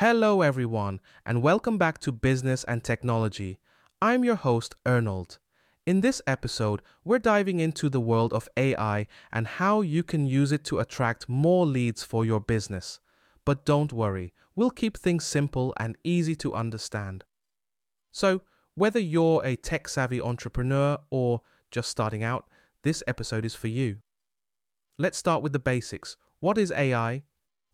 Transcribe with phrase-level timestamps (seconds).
[0.00, 3.58] Hello, everyone, and welcome back to Business and Technology.
[4.00, 5.36] I'm your host, Ernold.
[5.84, 10.52] In this episode, we're diving into the world of AI and how you can use
[10.52, 12.98] it to attract more leads for your business.
[13.44, 17.24] But don't worry, we'll keep things simple and easy to understand.
[18.10, 18.40] So,
[18.76, 22.46] whether you're a tech savvy entrepreneur or just starting out,
[22.84, 23.98] this episode is for you.
[24.96, 26.16] Let's start with the basics.
[26.38, 27.24] What is AI?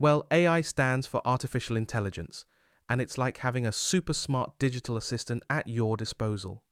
[0.00, 2.46] Well, AI stands for artificial intelligence,
[2.88, 6.64] and it's like having a super smart digital assistant at your disposal.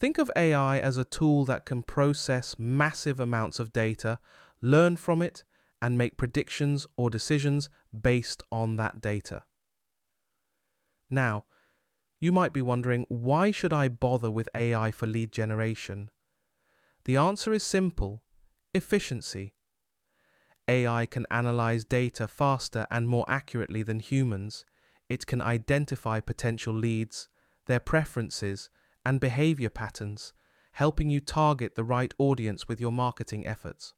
[0.00, 4.18] Think of AI as a tool that can process massive amounts of data,
[4.60, 5.44] learn from it,
[5.80, 9.44] and make predictions or decisions based on that data.
[11.08, 11.44] Now,
[12.18, 16.10] you might be wondering why should I bother with AI for lead generation?
[17.04, 18.24] The answer is simple
[18.74, 19.54] efficiency.
[20.70, 24.64] AI can analyze data faster and more accurately than humans.
[25.08, 27.28] It can identify potential leads,
[27.66, 28.70] their preferences,
[29.04, 30.32] and behavior patterns,
[30.74, 33.94] helping you target the right audience with your marketing efforts.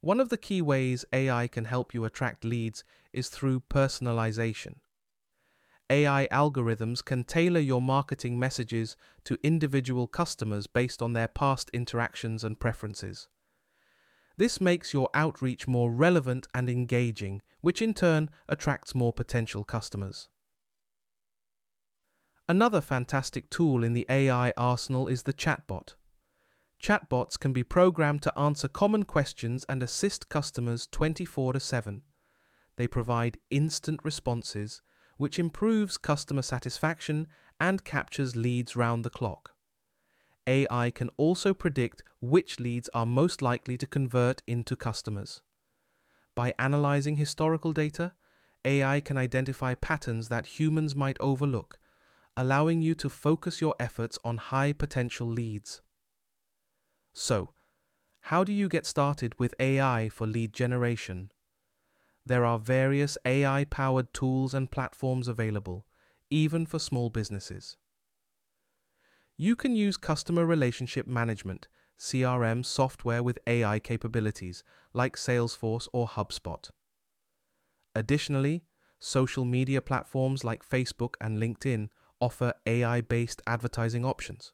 [0.00, 4.78] One of the key ways AI can help you attract leads is through personalization.
[5.88, 12.42] AI algorithms can tailor your marketing messages to individual customers based on their past interactions
[12.42, 13.28] and preferences.
[14.40, 20.30] This makes your outreach more relevant and engaging, which in turn attracts more potential customers.
[22.48, 25.92] Another fantastic tool in the AI arsenal is the chatbot.
[26.82, 32.00] Chatbots can be programmed to answer common questions and assist customers 24 7.
[32.76, 34.80] They provide instant responses,
[35.18, 37.26] which improves customer satisfaction
[37.60, 39.52] and captures leads round the clock.
[40.50, 45.42] AI can also predict which leads are most likely to convert into customers.
[46.34, 48.14] By analyzing historical data,
[48.64, 51.78] AI can identify patterns that humans might overlook,
[52.36, 55.82] allowing you to focus your efforts on high potential leads.
[57.12, 57.54] So,
[58.22, 61.30] how do you get started with AI for lead generation?
[62.26, 65.86] There are various AI powered tools and platforms available,
[66.28, 67.76] even for small businesses.
[69.42, 71.66] You can use customer relationship management,
[71.98, 74.62] CRM software with AI capabilities
[74.92, 76.68] like Salesforce or HubSpot.
[77.94, 78.64] Additionally,
[78.98, 81.88] social media platforms like Facebook and LinkedIn
[82.20, 84.52] offer AI based advertising options.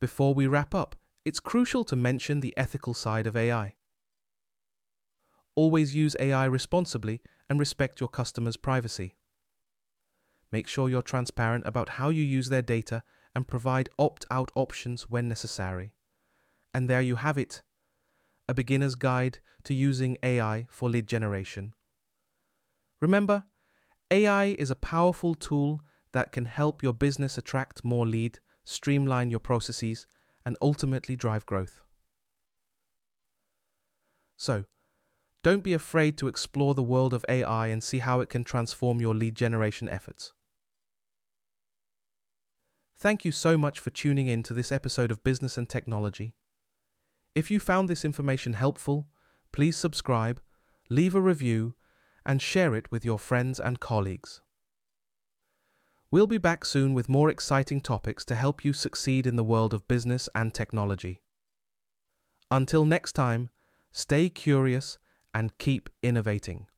[0.00, 0.96] Before we wrap up,
[1.26, 3.74] it's crucial to mention the ethical side of AI.
[5.54, 7.20] Always use AI responsibly
[7.50, 9.18] and respect your customers' privacy.
[10.50, 13.02] Make sure you're transparent about how you use their data
[13.34, 15.92] and provide opt out options when necessary.
[16.74, 17.62] And there you have it
[18.48, 21.74] a beginner's guide to using AI for lead generation.
[23.00, 23.44] Remember,
[24.10, 25.80] AI is a powerful tool
[26.12, 30.06] that can help your business attract more lead, streamline your processes,
[30.44, 31.80] and ultimately drive growth.
[34.36, 34.64] So,
[35.42, 39.00] don't be afraid to explore the world of AI and see how it can transform
[39.00, 40.32] your lead generation efforts.
[43.02, 46.36] Thank you so much for tuning in to this episode of Business and Technology.
[47.34, 49.08] If you found this information helpful,
[49.50, 50.40] please subscribe,
[50.88, 51.74] leave a review,
[52.24, 54.40] and share it with your friends and colleagues.
[56.12, 59.74] We'll be back soon with more exciting topics to help you succeed in the world
[59.74, 61.22] of business and technology.
[62.52, 63.50] Until next time,
[63.90, 64.98] stay curious
[65.34, 66.68] and keep innovating.